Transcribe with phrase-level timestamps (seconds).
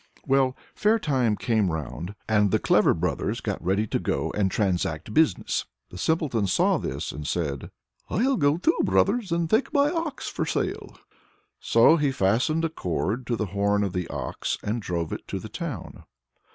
[0.25, 5.13] Well, fair time came round, and the clever brothers got ready to go and transact
[5.13, 5.65] business.
[5.91, 7.69] The Simpleton saw this, and said:
[8.09, 10.97] "I'll go, too, brothers, and take my ox for sale."
[11.59, 15.37] So he fastened a cord to the horn of the ox and drove it to
[15.37, 16.05] the town.